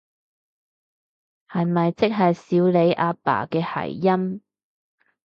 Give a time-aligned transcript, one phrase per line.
[1.47, 4.41] 係咪即係少理阿爸嘅諧音？